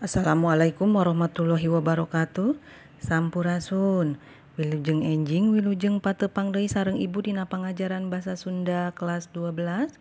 [0.00, 2.56] Assalamualaikum warahmatullahi wabarakatuh.
[3.04, 4.16] Sampurasun.
[4.56, 9.92] Wilujeng enjing Wilujeng patepang deui sareng Ibu Dina pengajaran bahasa Sunda kelas 12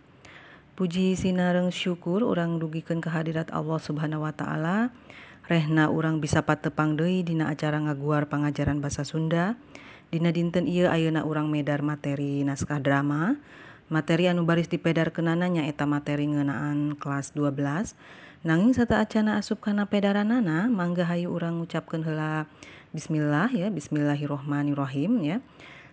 [0.80, 4.96] Puji Sinareng syukur orang dugikan kehadirat Allah subhanahu Wa ta'ala.
[5.52, 9.60] Rehna orang bisa patepang deui Dina acara ngaguar pengajaran bahasa Sunda.
[10.16, 13.36] Dina dinten ieu ayeuna orang medar materi naskah drama.
[13.92, 18.00] Materi anu baris dipedar kenananya eta materi ngenaan kelas 12
[18.40, 22.48] nanging sata acana asup kana pedaranana mangga hayu urang ngucapkeun heula
[22.96, 25.38] bismillah ya bismillahirrohmanirrohim ya.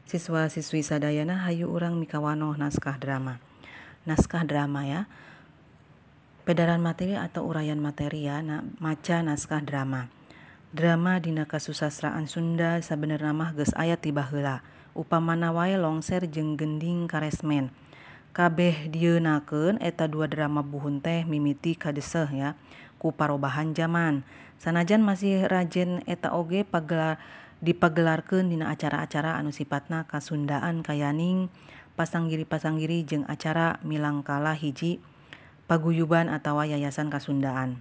[0.07, 3.43] Siswa-siswi sadayana hayu urang mikawanoh naskah drama.
[4.07, 5.11] Naskah drama ya.
[6.47, 10.07] Pedaran materi atau uraian materi ya nah, maca naskah drama.
[10.71, 14.63] Drama dina kasusastraan Sunda sabenerna mah geus aya ti baheula
[14.95, 17.75] upamana wae longser jeung gending karesmen
[18.37, 22.53] Kabeh dieunakeun eta dua drama Buhun teh mimiti kadeseh ya
[23.01, 24.29] ku parobahan jaman.
[24.61, 27.17] Sanajan masih rajin eta oge pagelar
[27.65, 31.49] dipagelarkeun dina acara-acara anu sipatna kasundaan kayaning
[31.97, 35.01] pasanggiri-pasanggiri jeung acara milangkala hiji
[35.65, 37.81] paguyuban atawa yayasan kasundaan.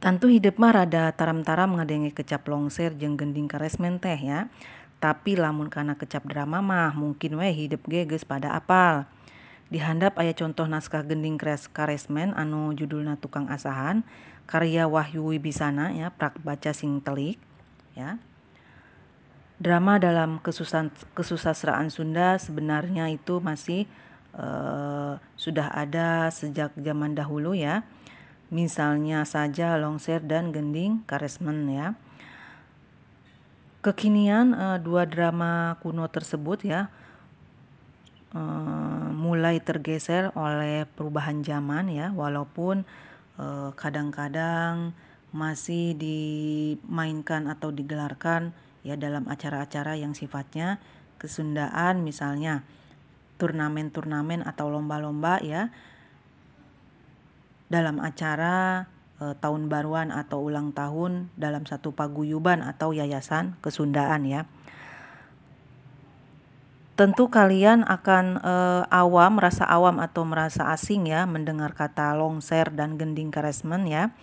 [0.00, 4.48] Tantu hidep mah rada taram-taram ngadenge kecap longser jeung gending karesmen teh ya.
[4.96, 9.04] Tapi lamun kana kecap drama mah mungkin we hidup ge geus pada apal.
[9.66, 11.36] Di handap contoh naskah gending
[11.74, 14.06] karesmen anu judulna Tukang Asahan
[14.46, 17.36] karya Wahyu Wibisana ya prak baca sing telik
[17.98, 18.16] ya.
[19.58, 23.90] Drama dalam kesusahan kesusastraan Sunda sebenarnya itu masih
[24.38, 27.82] uh, sudah ada sejak zaman dahulu ya.
[28.54, 31.98] Misalnya saja Longser dan Gending Karesmen ya.
[33.86, 36.90] Kekinian uh, dua drama kuno tersebut ya
[38.34, 42.82] uh, mulai tergeser oleh perubahan zaman ya walaupun
[43.36, 44.96] kadang kadang-kadang
[45.36, 50.80] masih dimainkan atau digelarkan ya dalam acara-acara yang sifatnya
[51.20, 52.64] kesundaan misalnya
[53.36, 55.68] turnamen-turnamen atau lomba-lomba ya
[57.68, 58.88] dalam acara
[59.18, 64.48] e, tahun baruan atau ulang tahun dalam satu paguyuban atau yayasan kesundaan ya
[66.96, 68.54] Tentu kalian akan e,
[68.88, 74.16] awam, merasa awam atau merasa asing ya mendengar kata longser dan gending karesmen ya.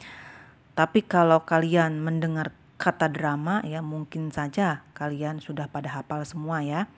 [0.73, 2.49] Tapi kalau kalian mendengar
[2.81, 6.89] kata drama ya mungkin saja kalian sudah pada hafal semua ya.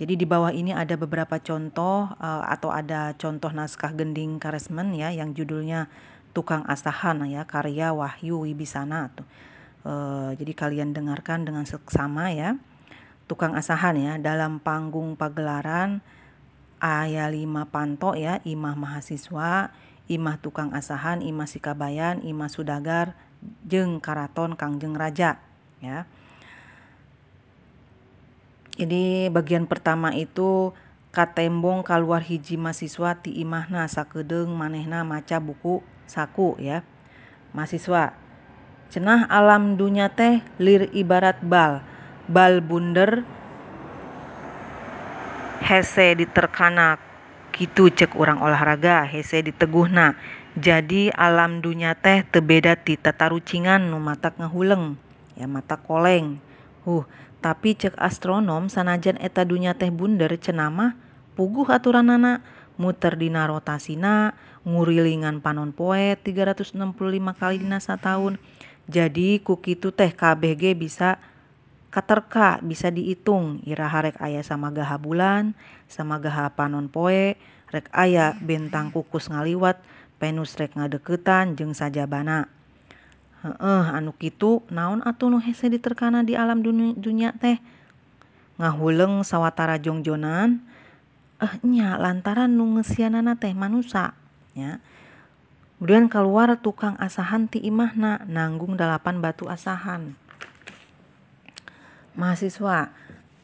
[0.00, 5.12] Jadi di bawah ini ada beberapa contoh e, atau ada contoh naskah gending karesmen ya
[5.12, 5.92] yang judulnya
[6.36, 9.24] Tukang Asahan ya karya Wahyu Wibisana tuh.
[9.88, 9.92] E,
[10.36, 12.60] jadi kalian dengarkan dengan seksama ya
[13.26, 15.98] tukang asahan ya dalam panggung pagelaran
[16.78, 19.74] ayah lima panto ya imah mahasiswa
[20.06, 23.18] imah tukang asahan imah sikabayan imah sudagar
[23.66, 25.42] jeng karaton kangjeng raja
[25.82, 26.06] ya
[28.78, 30.70] jadi bagian pertama itu
[31.10, 36.86] katembong keluar hiji mahasiswa ti imahna sakedeng manehna maca buku saku ya.
[37.52, 38.14] Mahasiswa
[38.90, 41.82] cenah alam dunia teh lir ibarat bal.
[42.26, 43.22] Bal bunder
[45.62, 46.98] hese diterkana
[47.54, 50.18] gitu cek orang olahraga hese diteguhna.
[50.56, 54.96] Jadi alam dunia teh tebeda ti tatarucingan nu matak ngahuleng
[55.36, 56.40] ya mata koleng.
[56.82, 57.04] Huh
[57.46, 60.98] tapi cek astronom sanajan eta dunia teh bunder cenama
[61.38, 62.42] puguh aturanana
[62.76, 66.76] muter dina rotasina ngurilingan panon poe 365
[67.36, 68.40] kali dina setahun.
[68.86, 71.18] Jadi kukitu teh KBG bisa
[71.90, 75.56] katerka bisa dihitung iraha rek sama gaha bulan
[75.88, 77.34] sama gaha panon poe
[77.72, 79.80] rek aya bentang kukus ngaliwat
[80.22, 82.46] penus rek ngadeketan jeung sajabana.
[83.42, 87.58] Heeh anu kitu naon atuh nu hese diterkana di alam dunia teh?
[88.56, 90.62] Ngahuleng sawatara jongjonan
[91.36, 94.16] eh nya lantaran nu ngesianana teh manusia
[94.56, 94.80] ya
[95.76, 100.16] Kemudian keluar tukang asahan ti imahna nanggung delapan batu asahan.
[102.16, 102.88] Mahasiswa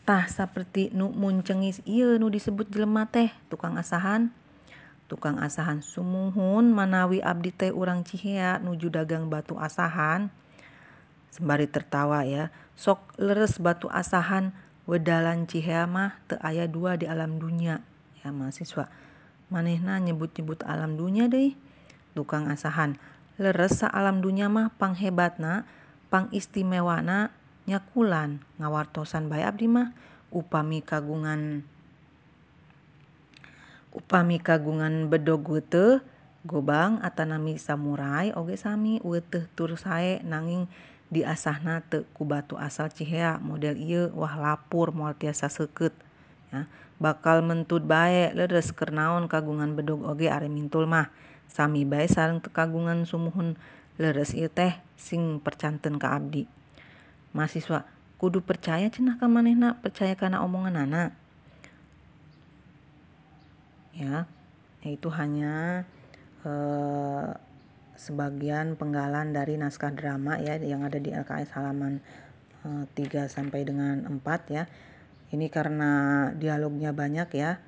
[0.09, 4.33] tah seperti nu muncengis iya nu disebut jelema teh tukang asahan.
[5.13, 10.33] Tukang asahan sumuhun manawi abdi teh urang cihea nuju dagang batu asahan.
[11.37, 12.49] Sembari tertawa ya.
[12.81, 17.79] Sok leres batu asahan Wedalan cihea mah teu aya dua di alam dunya
[18.23, 18.91] ya mahasiswa.
[19.53, 21.55] Manehna nyebut-nyebut alam dunya deui.
[22.13, 23.01] tukang asahan.
[23.41, 25.65] Leres saalam dunya mah panghebatna,
[26.13, 27.33] pangistimewana
[27.65, 29.95] nyakulan Ngawartosan bae abdi mah.
[30.33, 31.61] Upami kagungan
[33.93, 36.01] upami kagungan bedog weuteuh
[36.49, 38.99] gobang atanami samurai oge sami.
[39.05, 40.67] Weuteuh tur sae nanging.
[41.13, 45.93] Diasahna te ku batu asal Cihea model ieu wah lapur moal tiasa seukeut
[46.49, 46.65] ya.
[46.97, 51.13] Bakal mentut bae leres kernaon kagungan bedog oge are mintul mah.
[51.53, 53.61] Sami bae sareng kagungan sumuhun
[54.01, 56.49] leres ieu teh sing percanten ka abdi.
[57.37, 57.85] Mahasiswa
[58.17, 61.11] kudu percaya cenah ka manehna percaya karena omongan anak
[63.93, 64.25] ya
[64.83, 65.85] itu hanya
[66.43, 67.31] eh,
[68.03, 72.03] sebagian penggalan dari naskah drama ya yang ada di LKS halaman
[72.67, 74.67] eh, 3 sampai dengan 4 ya.
[75.31, 75.91] Ini karena
[76.35, 77.63] dialognya banyak ya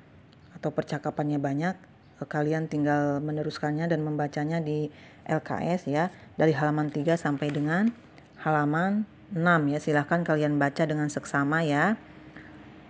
[0.59, 1.75] atau percakapannya banyak,
[2.19, 4.91] eh, kalian tinggal meneruskannya dan membacanya di
[5.31, 7.95] LKS ya dari halaman 3 sampai dengan
[8.43, 9.79] halaman 6 ya.
[9.79, 11.95] Silahkan kalian baca dengan seksama ya.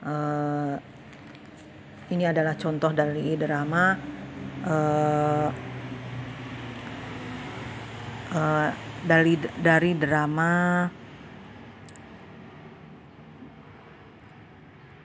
[0.04, 0.76] Uh,
[2.12, 3.96] ini adalah contoh dari drama
[8.34, 8.68] uh,
[9.06, 10.50] dari dari drama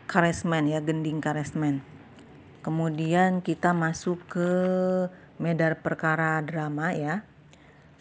[0.10, 2.00] Karesmen ya Gending Karesmen
[2.60, 4.50] kemudian kita masuk ke
[5.40, 7.24] medar perkara drama ya.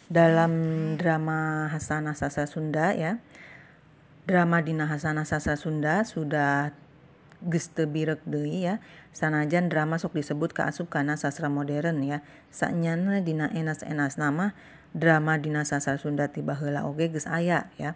[0.09, 0.51] Dalam
[0.99, 3.17] drama Hasanah Sasa Sunda ya.
[4.27, 6.75] Drama Dina Hasanah Sasa Sunda sudah
[7.39, 8.83] geste birek deui ya.
[9.15, 12.19] Sanajan drama sok disebut kaasup kana sastra modern ya.
[12.51, 14.19] Sanyana dina enas-enas.
[14.19, 14.51] Nama
[14.93, 17.93] drama dina sastra Sunda tiba heula oge geus aya ya.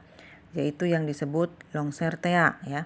[0.53, 2.85] Yaitu yang disebut longser tea ya.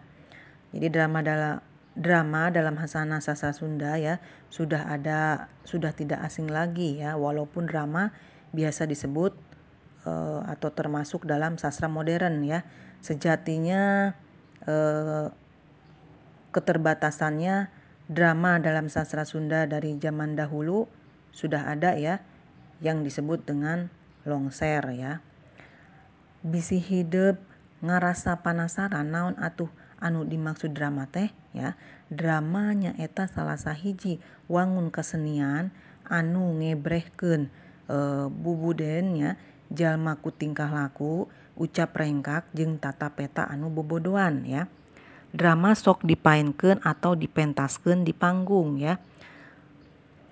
[0.71, 1.59] Jadi drama dalam
[1.97, 7.19] drama dalam hasanah sastra Sunda ya sudah ada sudah tidak asing lagi ya.
[7.19, 8.15] Walaupun drama
[8.55, 9.35] biasa disebut
[10.07, 12.63] uh, atau termasuk dalam sastra modern ya.
[13.03, 14.15] Sejatinya
[14.63, 15.27] uh,
[16.55, 17.69] keterbatasannya
[18.07, 20.87] drama dalam sastra Sunda dari zaman dahulu
[21.35, 22.23] sudah ada ya
[22.79, 23.91] yang disebut dengan
[24.27, 25.23] longser ya.
[26.43, 27.39] Bisi hidup
[27.81, 31.79] ngarasa penasaran naon atuh anu dimaksud drama teh ya.
[32.11, 34.19] Dramanya eta salah sahiji
[34.51, 35.71] wangun kesenian
[36.07, 37.51] anu ngebrehkeun
[37.87, 37.97] e,
[38.31, 39.31] bubuden ya
[39.67, 41.27] jalma ku tingkah laku,
[41.59, 44.71] ucap rengkak jeung tata peta anu bobodoan ya
[45.35, 48.99] drama sok dipainkan atau dipentaskan di panggung ya.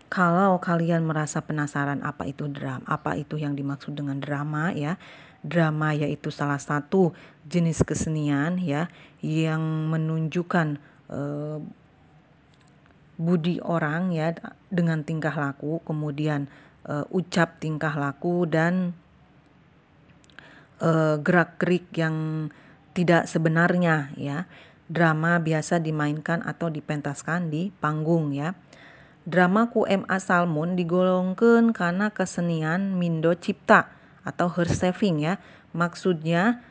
[0.05, 5.01] Kalau kalian merasa penasaran apa itu drama, apa itu yang dimaksud dengan drama ya.
[5.45, 7.13] Drama yaitu salah satu
[7.45, 8.89] jenis kesenian ya
[9.21, 9.61] yang
[9.93, 11.61] menunjukkan uh,
[13.15, 14.33] budi orang ya
[14.69, 16.49] dengan tingkah laku, kemudian
[16.89, 18.97] uh, ucap tingkah laku dan
[20.81, 22.49] uh, gerak-gerik yang
[22.95, 24.47] tidak sebenarnya ya
[24.85, 28.53] drama biasa dimainkan atau dipentaskan di panggung ya.
[29.25, 33.89] Drama ku MA Salmon digolongkan karena kesenian Mindo Cipta
[34.21, 35.41] atau her saving ya.
[35.73, 36.61] Maksudnya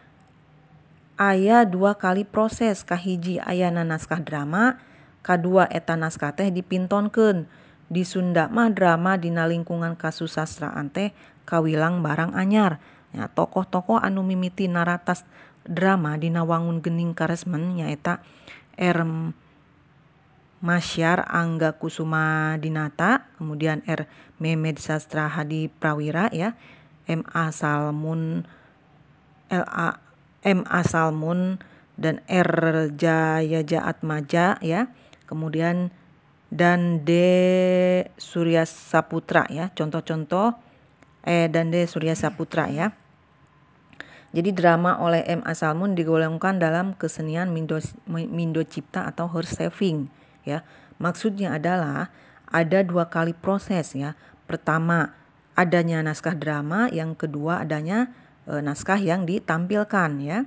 [1.18, 4.78] ayah dua kali proses kahiji ayana naskah drama,
[5.26, 7.50] kedua eta naskah teh dipintonkan.
[7.90, 11.10] Di Sunda mah drama dina lingkungan kasusastraan teh
[11.50, 12.78] kawilang barang anyar.
[13.10, 15.26] Ya, tokoh-tokoh anu mimiti naratas
[15.66, 18.22] drama di Nawangun Gening Karesmen nyaeta
[18.78, 18.98] R
[20.64, 24.08] Masyar Angga Kusuma Dinata, kemudian R.
[24.40, 26.56] Memed Sastra Hadi Prawira ya,
[27.04, 28.48] MA Salmun
[29.52, 30.00] LA
[30.44, 31.60] MA Salmun
[32.00, 32.88] dan R.
[32.96, 34.88] Jaya Jaat Maja ya.
[35.24, 35.92] Kemudian
[36.48, 37.12] dan D.
[38.20, 39.72] Surya Saputra ya.
[39.72, 40.56] Contoh-contoh
[41.24, 41.84] eh dan D.
[41.88, 42.92] Surya Saputra ya.
[44.34, 45.46] Jadi drama oleh M.
[45.46, 45.54] A.
[45.54, 47.78] Salmun digolongkan dalam kesenian Mindo,
[48.10, 50.10] Mindo Cipta atau her saving
[50.44, 50.62] ya.
[51.00, 52.08] Maksudnya adalah
[52.48, 54.14] ada dua kali proses ya.
[54.46, 55.12] Pertama
[55.58, 58.12] adanya naskah drama, yang kedua adanya
[58.46, 60.38] e, naskah yang ditampilkan ya.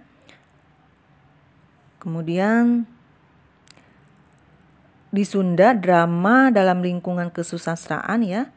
[1.97, 2.87] Kemudian
[5.11, 8.53] di Sunda drama dalam lingkungan kesusastraan ya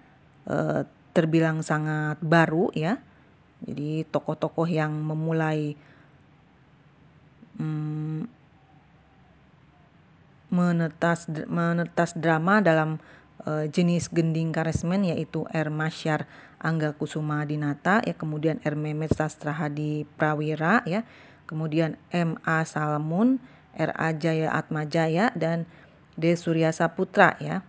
[0.46, 3.00] e, terbilang sangat baru ya
[3.60, 5.76] jadi tokoh-tokoh yang memulai
[7.60, 8.24] hmm,
[10.50, 12.98] menetas menetas drama dalam
[13.46, 16.26] uh, jenis gending karesmen yaitu R Masyar
[16.60, 21.06] Angga Kusuma Dinata ya kemudian R Memet Sastra Hadi Prawira ya
[21.46, 23.40] kemudian M A Salmun
[23.78, 25.64] R A Jaya Atmajaya dan
[26.18, 27.64] D Surya Saputra ya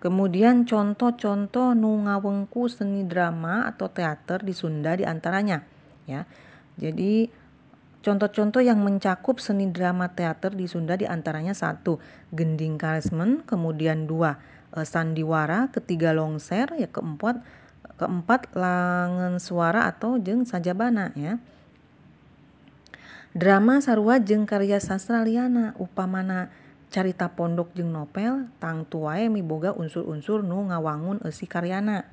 [0.00, 5.60] Kemudian contoh-contoh nu ngawengku seni drama atau teater di Sunda di antaranya
[6.08, 6.24] ya.
[6.80, 7.28] Jadi
[8.00, 12.00] contoh-contoh yang mencakup seni drama teater di Sunda di antaranya satu
[12.32, 14.40] Gending Karesmen, kemudian dua
[14.72, 17.44] e, sandiwara, ketiga longser, ya keempat
[18.00, 21.36] keempat langen suara atau jeng sajabana ya.
[23.36, 26.50] Drama sarua jeng karya sastra liana upamana
[26.90, 32.08] carita pondok jeng novel tang tuae miboga unsur-unsur nu ngawangun esi karyana.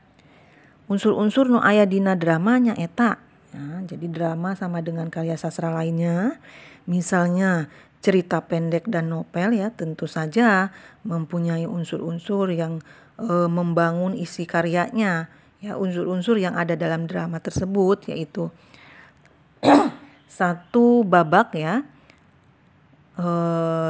[0.92, 3.27] Unsur-unsur nu aya dina dramanya eta.
[3.56, 6.36] Ya, jadi drama sama dengan karya sastra lainnya.
[6.84, 7.72] Misalnya
[8.04, 10.72] cerita pendek dan novel ya tentu saja
[11.04, 12.84] mempunyai unsur-unsur yang
[13.16, 15.32] e, membangun isi karyanya.
[15.64, 18.52] Ya, unsur-unsur yang ada dalam drama tersebut yaitu
[20.38, 21.88] satu babak ya.
[23.16, 23.28] E,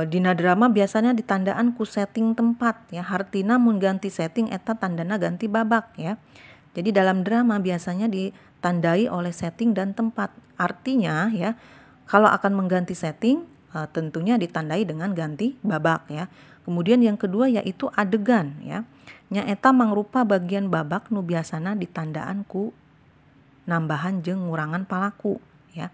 [0.05, 3.01] dina drama biasanya ditandaan ku setting tempat ya.
[3.01, 6.15] Hartina mun ganti setting eta tandana ganti babak ya.
[6.77, 8.05] Jadi dalam drama biasanya
[8.57, 10.33] ditandai oleh setting dan tempat.
[10.57, 11.53] Artinya ya,
[12.09, 13.45] kalau akan mengganti setting
[13.77, 16.25] uh, tentunya ditandai dengan ganti babak ya.
[16.65, 18.81] Kemudian yang kedua yaitu adegan ya.
[19.29, 22.73] Nya eta mangrupa bagian babak nu biasana ditandaan ku
[23.69, 25.37] nambahan jeng ngurangan palaku
[25.77, 25.93] ya.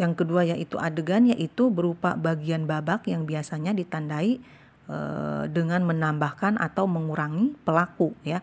[0.00, 4.40] Yang kedua yaitu adegan yaitu berupa bagian babak yang biasanya ditandai
[4.88, 8.40] uh, dengan menambahkan atau mengurangi pelaku ya.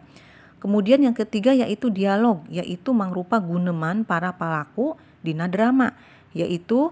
[0.57, 5.93] Kemudian yang ketiga yaitu dialog, yaitu mangrupa guneman para pelaku dina drama,
[6.33, 6.89] yaitu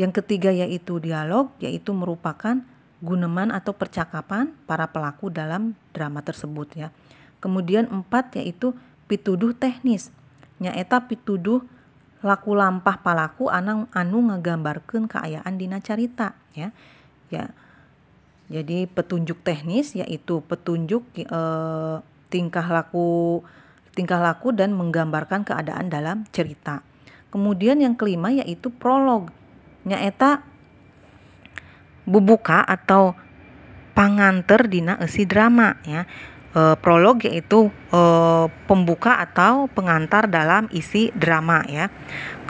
[0.00, 2.64] yang ketiga yaitu dialog, yaitu merupakan
[3.04, 6.88] guneman atau percakapan para pelaku dalam drama tersebut ya.
[7.40, 8.72] Kemudian empat yaitu
[9.08, 10.12] pituduh teknis,
[10.60, 11.64] nyaeta pituduh
[12.20, 16.72] laku lampah palaku anu anu ngagambarkeun keayaan dina carita ya.
[17.32, 17.52] Ya.
[18.50, 21.96] Jadi petunjuk teknis yaitu petunjuk eh,
[22.30, 23.42] tingkah laku
[23.94, 26.80] tingkah laku dan menggambarkan keadaan dalam cerita.
[27.30, 29.30] Kemudian yang kelima yaitu prolog.
[29.86, 30.42] Nyaeta
[32.06, 33.14] bubuka atau
[33.94, 36.08] panganter dina esi drama ya.
[36.50, 38.00] E, prolog yaitu e,
[38.66, 41.86] pembuka atau pengantar dalam isi drama ya.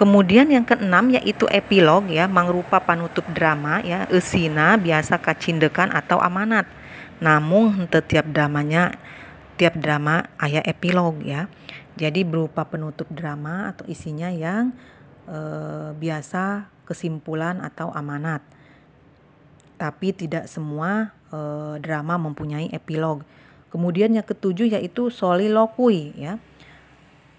[0.01, 4.09] Kemudian yang keenam yaitu epilog ya, mangrupa panutup drama ya.
[4.09, 6.65] Esina biasa kacindekan atau amanat.
[7.21, 8.97] Namun setiap dramanya
[9.61, 11.53] tiap drama ayah epilog ya.
[12.01, 14.73] Jadi berupa penutup drama atau isinya yang
[15.29, 15.39] e,
[15.93, 18.41] biasa kesimpulan atau amanat.
[19.77, 21.39] Tapi tidak semua e,
[21.85, 23.21] drama mempunyai epilog.
[23.69, 26.41] Kemudian yang ketujuh yaitu solilokui ya.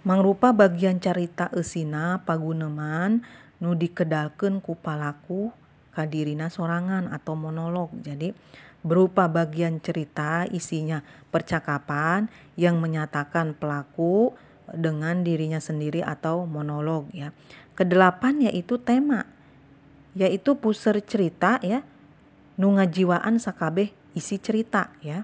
[0.05, 3.25] Mangrupa bagian carita esina paguneman
[3.61, 5.49] nu dikedalkeun ku palaku
[5.89, 7.89] kadirina sorangan atau monolog.
[8.05, 8.33] Jadi
[8.81, 14.33] berupa bagian cerita isinya percakapan yang menyatakan pelaku
[14.73, 17.33] dengan dirinya sendiri atau monolog ya.
[17.77, 19.25] Kedelapan yaitu tema
[20.11, 21.87] yaitu puser cerita ya
[22.59, 25.23] nu ngajiwaan sakabeh isi cerita ya.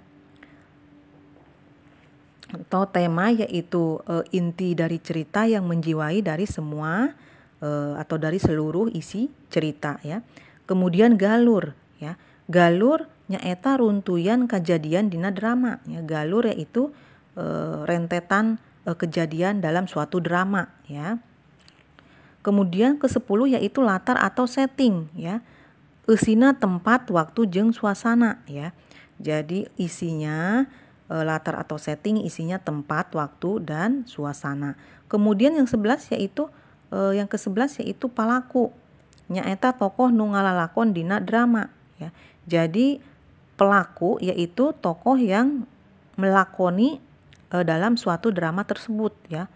[2.48, 7.12] Atau tema yaitu e, inti dari cerita yang menjiwai dari semua
[7.60, 10.24] e, atau dari seluruh isi cerita ya.
[10.64, 12.16] Kemudian galur ya.
[12.48, 15.84] Galur nyaeta runtuyan kejadian dina drama.
[15.88, 16.92] Ya galur yaitu
[17.36, 17.44] e,
[17.84, 21.20] rentetan e, kejadian dalam suatu drama ya.
[22.42, 25.44] Kemudian ke sepuluh yaitu latar atau setting ya.
[26.08, 28.72] Usina tempat waktu jeng suasana ya.
[29.20, 30.64] Jadi isinya
[31.12, 34.80] e, latar atau setting isinya tempat waktu dan suasana.
[35.12, 36.48] Kemudian yang sebelas yaitu
[36.96, 38.72] e, yang ke sebelas yaitu palaku.
[39.28, 41.68] Nyaeta tokoh nu ngalalakon dina drama
[42.00, 42.16] ya.
[42.48, 43.04] Jadi
[43.58, 45.66] pelaku yaitu tokoh yang
[46.16, 47.02] melakoni
[47.50, 49.50] e, dalam suatu drama tersebut ya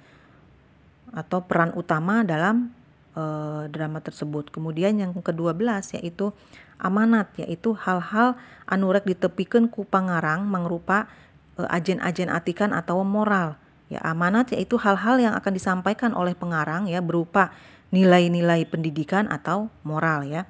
[1.14, 2.74] atau peran utama dalam
[3.14, 3.24] e,
[3.70, 4.50] drama tersebut.
[4.50, 6.34] Kemudian yang ke-12 yaitu
[6.82, 8.34] amanat yaitu hal-hal
[8.66, 11.06] anu rek ditepikeun ku pangarang mangrupa
[11.56, 13.56] e, ajen-ajen atikan atau moral.
[13.92, 17.52] Ya, amanat yaitu hal-hal yang akan disampaikan oleh pengarang ya berupa
[17.92, 20.48] nilai-nilai pendidikan atau moral ya.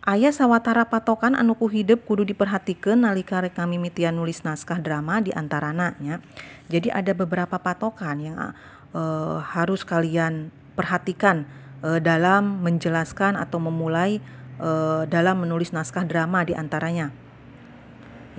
[0.00, 5.28] Ayah sawatara patokan anu ku hidup kudu diperhatikan nalika rek mimitian nulis naskah drama di
[5.28, 6.24] antarana nya.
[6.72, 8.56] Jadi ada beberapa patokan yang
[8.96, 11.44] uh, harus kalian perhatikan
[11.84, 14.24] uh, dalam menjelaskan atau memulai
[14.56, 17.12] uh, dalam menulis naskah drama di antaranya.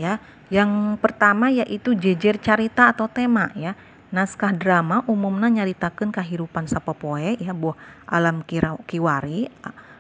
[0.02, 0.18] Ya,
[0.50, 3.78] yang pertama yaitu jejer carita atau tema ya.
[4.10, 7.78] Naskah drama umumnya nyaritakan kehidupan sapopoe ya buah
[8.10, 8.42] alam
[8.90, 9.46] kiwari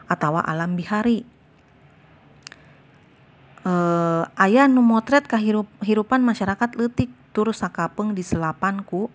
[0.09, 1.23] atau alam bihari
[3.65, 9.07] eh, ayah nu motret kehidupan masyarakat letik tur sakapeng di selapanku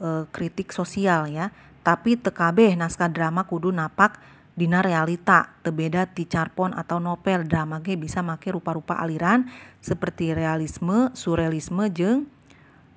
[0.00, 1.50] eh, kritik sosial ya.
[1.82, 4.20] Tapi tekabeh naskah drama kudu napak
[4.58, 9.46] dina realita tebeda ti carpon atau novel drama ge bisa make rupa-rupa aliran
[9.78, 12.26] seperti realisme, surrealisme jeung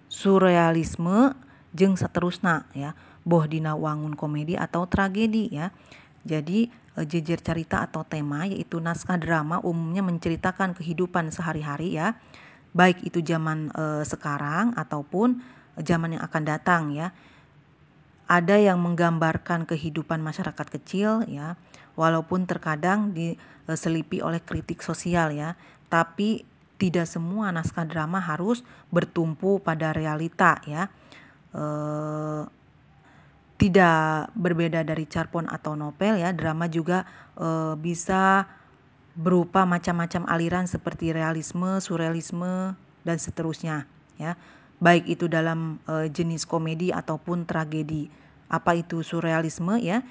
[0.09, 1.37] surrealisme
[1.71, 2.97] jeung seterusnya ya.
[3.21, 5.69] Boh dina wangun komedi atau tragedi ya.
[6.25, 6.73] Jadi
[7.07, 12.19] jejer cerita atau tema yaitu naskah drama umumnya menceritakan kehidupan sehari-hari ya.
[12.75, 15.39] Baik itu zaman eh, sekarang ataupun
[15.79, 17.15] zaman yang akan datang ya.
[18.31, 21.59] Ada yang menggambarkan kehidupan masyarakat kecil ya.
[21.99, 25.59] Walaupun terkadang diselipi oleh kritik sosial ya.
[25.91, 26.47] Tapi
[26.79, 30.87] tidak semua naskah drama harus bertumpu pada realita ya.
[31.51, 31.63] E,
[33.61, 37.05] tidak berbeda dari carpon atau novel ya, drama juga
[37.37, 38.49] e, bisa
[39.13, 42.73] berupa macam-macam aliran seperti realisme, surrealisme
[43.05, 43.85] dan seterusnya
[44.17, 44.33] ya.
[44.81, 48.09] Baik itu dalam e, jenis komedi ataupun tragedi.
[48.49, 50.01] Apa itu surrealisme ya?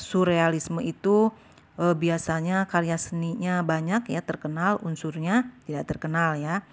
[0.00, 1.28] Surrealisme itu
[1.76, 6.64] e, biasanya karya seninya banyak ya terkenal unsurnya tidak terkenal ya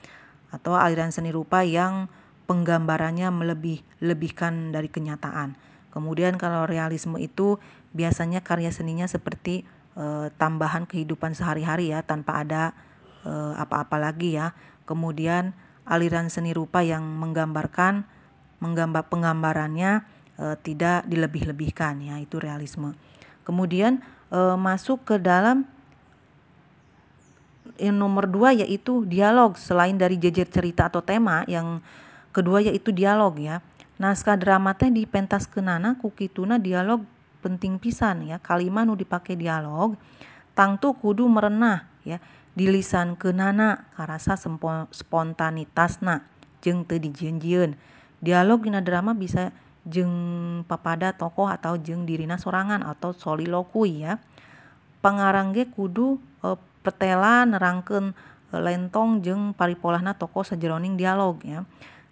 [0.55, 2.07] atau aliran seni rupa yang
[2.47, 5.66] penggambarannya melebih-lebihkan dari kenyataan.
[5.91, 7.57] Kemudian kalau realisme itu
[7.95, 9.65] biasanya karya seninya seperti
[9.97, 12.75] e, tambahan kehidupan sehari-hari ya tanpa ada
[13.57, 14.53] apa-apa e, lagi ya.
[14.87, 15.51] Kemudian
[15.87, 18.03] aliran seni rupa yang menggambarkan
[18.59, 20.03] menggambar penggambarannya
[20.37, 22.93] e, tidak dilebih-lebihkan ya itu realisme.
[23.47, 25.65] Kemudian e, masuk ke dalam
[27.77, 31.77] yang nomor dua yaitu dialog selain dari jejer cerita atau tema yang
[32.33, 33.61] kedua yaitu dialog ya
[33.97, 37.01] naskah drama teh di pentas kenana kukituna dialog
[37.41, 38.37] penting pisan ya.
[38.37, 39.97] Kalimat nu dipakai dialog
[40.53, 42.21] tangtu kudu merenah ya.
[42.57, 44.33] Dilisan kenana karasa
[44.89, 46.25] spontanitasna
[46.65, 47.77] jeng teu dijenjieun
[48.17, 49.53] dialog dina drama bisa
[49.85, 50.09] jeng
[50.65, 54.17] papada tokoh atau jeng dirina sorangan atau solilokui ya.
[55.05, 58.17] Pangarang ge kudu e, petela nerangkeun
[58.49, 61.61] e, lentong jeng paripolahna tokoh sajeroning dialog ya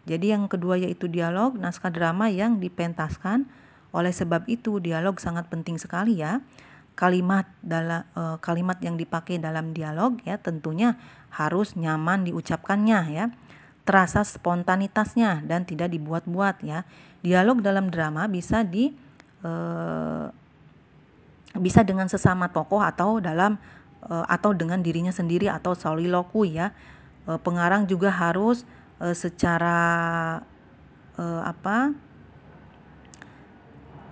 [0.06, 3.50] jadi yang kedua yaitu dialog naskah drama yang dipentaskan.
[3.90, 6.46] Oleh sebab itu dialog sangat penting sekali ya.
[6.96, 10.96] Kalimat dalam e, kalimat yang dipakai dalam dialog ya tentunya
[11.34, 13.26] harus nyaman diucapkannya ya.
[13.86, 16.86] Terasa spontanitasnya dan tidak dibuat-buat ya.
[17.26, 18.94] Dialog dalam drama bisa di
[19.42, 19.52] e,
[21.58, 23.58] bisa dengan sesama tokoh atau dalam
[24.06, 26.70] e, atau dengan dirinya sendiri atau soliloquy ya.
[27.26, 28.68] E, pengarang juga harus
[29.00, 29.80] e, secara
[31.16, 31.92] e, apa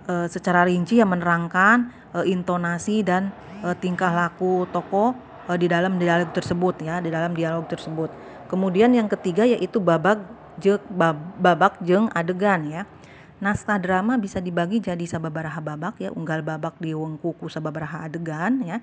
[0.08, 3.32] e, secara rinci yang menerangkan e, intonasi dan
[3.64, 5.16] e, tingkah laku tokoh
[5.48, 8.12] e, di dalam dialog tersebut ya di dalam dialog tersebut.
[8.48, 10.20] Kemudian yang ketiga yaitu babak
[10.60, 10.80] jeng
[11.40, 12.82] babak jeng adegan ya.
[13.42, 18.78] Naskah drama bisa dibagi jadi sababaraha babak ya unggal babak di wengkuku sababaraha adegan ya.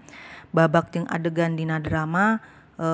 [0.52, 2.44] Babak jeng adegan dina drama
[2.78, 2.90] e,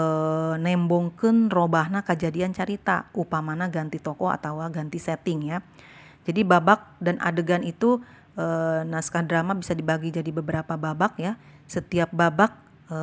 [0.57, 5.59] nembongkeun robahna kejadian carita upamana ganti tokoh atau ganti setting ya.
[6.27, 8.03] Jadi babak dan adegan itu
[8.35, 8.45] e,
[8.83, 11.39] naskah drama bisa dibagi jadi beberapa babak ya.
[11.67, 12.51] Setiap babak
[12.91, 12.99] e,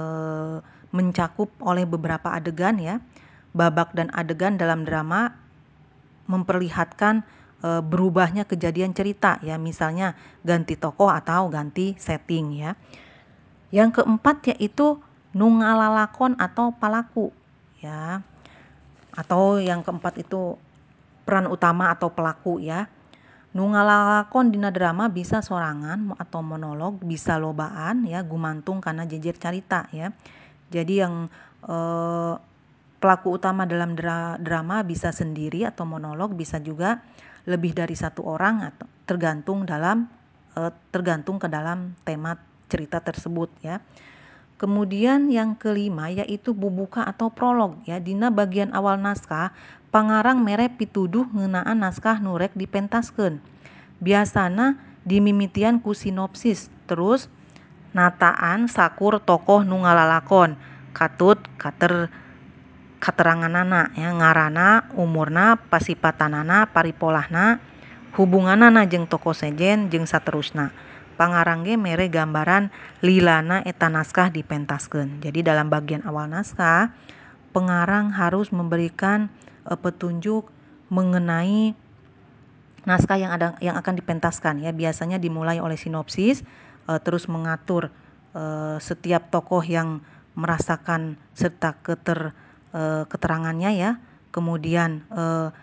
[0.94, 3.00] mencakup oleh beberapa adegan ya.
[3.54, 5.34] Babak dan adegan dalam drama
[6.28, 7.24] memperlihatkan
[7.64, 9.56] e, berubahnya kejadian cerita ya.
[9.56, 10.12] Misalnya
[10.44, 12.76] ganti tokoh atau ganti setting ya.
[13.72, 15.00] Yang keempat yaitu
[15.34, 17.34] nungalalakon atau palaku
[17.82, 18.22] ya.
[19.14, 20.58] Atau yang keempat itu
[21.26, 22.86] peran utama atau pelaku ya.
[23.54, 30.10] Nungalalakon dina drama bisa sorangan atau monolog bisa lobaan ya gumantung karena jejer cerita ya.
[30.74, 31.30] Jadi yang
[31.62, 31.76] e,
[32.98, 36.98] pelaku utama dalam dra drama bisa sendiri atau monolog bisa juga
[37.44, 40.08] lebih dari satu orang atau tergantung dalam
[40.56, 42.40] uh, tergantung ke dalam tema
[42.72, 43.84] cerita tersebut ya.
[44.54, 49.50] Kemudian yang kelima yaitu bubuka atau prolog ya dina bagian awal naskah
[49.90, 53.42] pangarang mere pituduh ngenaan naskah nurek dipentaskan.
[53.98, 57.26] Biasana dimimitian ku sinopsis terus
[57.94, 60.54] nataan sakur tokoh nungalalakon
[60.94, 62.10] katut kater
[63.02, 67.60] kateranganana ya ngarana umurna pasipatanana paripolahna
[68.16, 70.72] hubunganana jeung toko sejen jeung saterusna
[71.14, 72.68] pangarangge mere gambaran
[73.00, 75.22] lilana eta naskah dipentaskeun.
[75.22, 76.90] Jadi dalam bagian awal naskah
[77.54, 79.30] pengarang harus memberikan
[79.64, 80.50] uh, petunjuk
[80.90, 81.72] mengenai
[82.84, 84.74] naskah yang ada yang akan dipentaskan ya.
[84.74, 86.44] Biasanya dimulai oleh sinopsis
[86.90, 87.88] uh, terus mengatur
[88.36, 92.34] uh, setiap tokoh yang merasakan serta keter
[92.74, 93.90] uh, keterangannya ya.
[94.34, 95.54] Kemudian uh,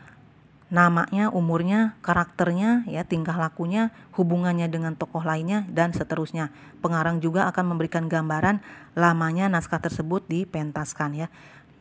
[0.72, 6.48] namanya, umurnya, karakternya, ya tingkah lakunya, hubungannya dengan tokoh lainnya dan seterusnya.
[6.80, 8.64] Pengarang juga akan memberikan gambaran
[8.96, 11.28] lamanya naskah tersebut dipentaskan ya.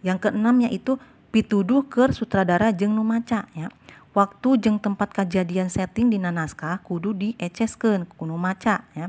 [0.02, 0.98] Yang keenam yaitu
[1.30, 3.70] pituduh ke sutradara jeng numaca ya.
[4.10, 9.06] Waktu jeng tempat kejadian setting di naskah kudu dieceskeun kudu maca ya.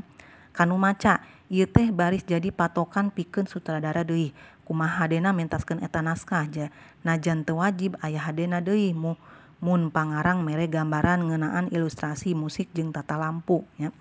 [0.54, 1.18] Kanu maca
[1.50, 4.30] teh baris jadi patokan pikeun sutradara deui.
[4.62, 6.70] Kumaha hadena mentaskeun eta naskah aja.
[7.02, 9.18] Najan wajib aya hadena deui mu
[9.62, 13.94] mun pangarang mere gambaran ngenaan ilustrasi musik jeng tata lampu ya.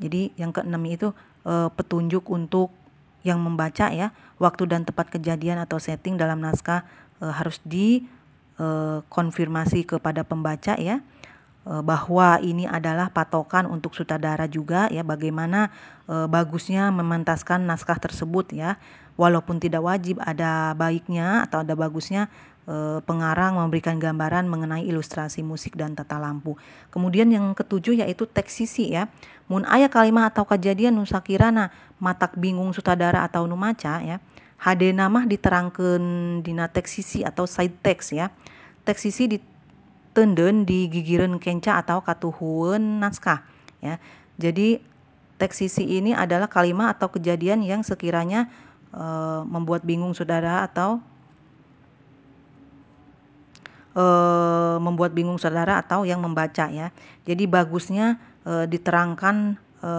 [0.00, 1.12] Jadi yang keenam itu
[1.44, 2.72] e, petunjuk untuk
[3.20, 4.16] yang membaca ya.
[4.40, 6.88] Waktu dan tempat kejadian atau setting dalam naskah
[7.20, 11.04] e, harus dikonfirmasi e, kepada pembaca ya.
[11.60, 15.04] Bahwa ini adalah patokan untuk sutradara juga ya.
[15.04, 15.68] Bagaimana
[16.08, 18.80] e, bagusnya mementaskan naskah tersebut ya.
[19.20, 22.49] Walaupun tidak wajib ada baiknya atau ada bagusnya Eh,
[23.02, 26.54] pengarang memberikan gambaran mengenai ilustrasi musik dan tata lampu.
[26.94, 29.10] Kemudian yang ketujuh yaitu teks sisi ya.
[29.50, 34.22] Mun aya kalimat atau kejadian nu sakirana matak bingung sutradara atau nu maca ya.
[34.60, 36.02] HD mah diterangkan
[36.44, 38.28] dina teks sisi atau side text ya.
[38.84, 43.42] Teks sisi ditenden di gigiran kenca atau katuhuan naskah
[43.80, 43.96] ya.
[44.36, 44.78] Jadi
[45.40, 48.52] teks sisi ini adalah kalimat atau kejadian yang sekiranya
[48.92, 49.04] e,
[49.48, 51.00] membuat bingung saudara atau
[53.94, 54.04] e,
[54.78, 56.90] membuat bingung saudara atau yang membaca ya.
[57.26, 59.92] Jadi bagusnya e, diterangkan e,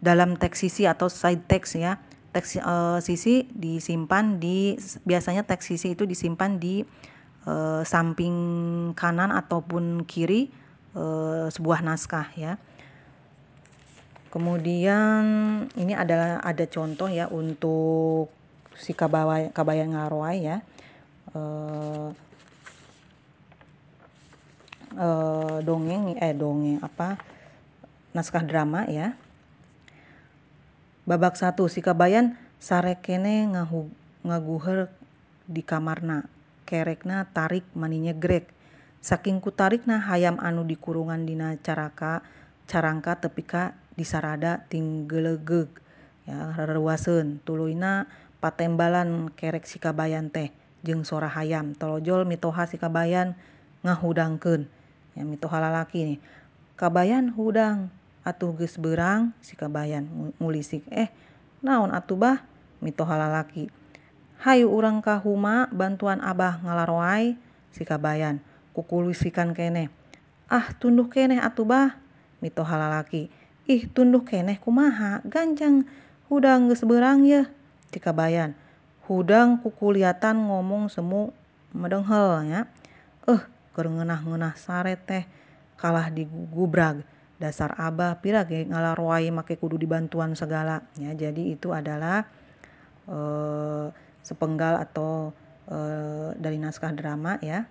[0.00, 2.00] dalam teks sisi atau side text ya.
[2.30, 2.74] Teks e,
[3.04, 6.84] sisi disimpan di biasanya teks sisi itu disimpan di
[7.88, 8.36] samping
[8.92, 10.52] kanan ataupun kiri
[11.48, 12.60] sebuah naskah ya.
[14.30, 15.24] Kemudian
[15.74, 18.30] ini adalah ada contoh ya untuk
[18.78, 20.62] si kabayan ngaroai ya.
[21.34, 21.40] E,
[24.96, 27.20] uh, dongeng eh dongeng apa?
[28.10, 29.14] Naskah drama ya.
[31.06, 33.86] Babak satu si kabayan sarekene ngahu
[34.26, 34.90] ngaguher
[35.46, 36.26] di kamarna.
[36.66, 38.46] Kerekna tarik maninya grek.
[39.02, 42.22] Saking ku tarikna hayam anu di kurungan dina caraka
[42.70, 45.66] carangka tepika disarada tinggelegeg
[46.28, 48.06] ya reruaseun tuluina
[48.38, 50.54] patembalan kerek si kabayan teh
[50.86, 51.74] jeung sora hayam.
[51.74, 53.34] Tolojol mitoha si kabayan
[53.82, 54.68] ngahudangkeun
[55.14, 56.18] ya mito halalaki nih.
[56.78, 57.92] Kabayan hudang
[58.24, 61.08] atuh geus berang si kabayan ngulisik eh
[61.64, 62.38] naon atuh bah?
[62.80, 63.68] Mito halalaki
[64.40, 67.36] hayu urang ka huma bantuan abah ngalaroai
[67.72, 68.40] si kabayan.
[68.72, 69.92] Kukulisikan kene
[70.48, 72.00] ah tunduh kene atuh bah?
[72.40, 73.28] Mito halalaki
[73.68, 75.20] ih tunduh keneh kumaha?
[75.28, 75.84] Ganjang
[76.32, 77.46] hudang geus berang ya
[77.92, 78.56] si kabayan.
[79.04, 81.34] Hudang kukuliatan ngomong semu
[81.76, 82.60] medenghel ya
[83.28, 83.42] eh
[83.74, 85.24] ngeunah-ngeunah sare teh
[85.78, 87.06] kalah digubrag
[87.40, 90.84] dasar abah pira ge ngalaroai make kudu dibantuan segala.
[91.00, 92.28] Ya jadi itu adalah
[93.08, 93.88] uh,
[94.20, 95.32] sepenggal atau
[95.72, 97.64] uh, dari naskah drama ya.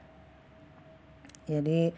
[1.46, 1.94] Jadi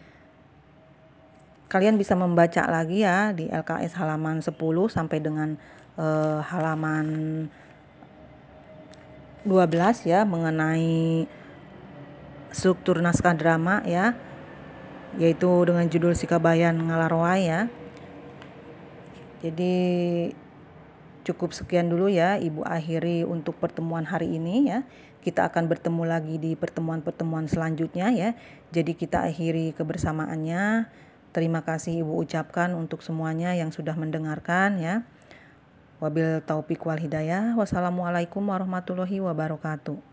[1.72, 4.52] kalian bisa membaca lagi ya di LKS halaman 10
[4.92, 5.56] sampai dengan
[5.96, 7.48] uh, halaman
[9.48, 11.24] 12 ya mengenai
[12.52, 14.14] struktur naskah drama ya.
[15.20, 17.68] Yaitu dengan judul Sikabayan Ngalaroai ya.
[19.42, 19.74] Jadi
[21.22, 24.86] cukup sekian dulu ya Ibu akhiri untuk pertemuan hari ini ya.
[25.22, 28.30] Kita akan bertemu lagi di pertemuan-pertemuan selanjutnya ya.
[28.70, 30.86] Jadi kita akhiri kebersamaannya.
[31.32, 35.04] Terima kasih Ibu ucapkan untuk semuanya yang sudah mendengarkan ya.
[36.02, 37.54] Wabil taufik wal hidayah.
[37.54, 40.11] Wassalamualaikum warahmatullahi wabarakatuh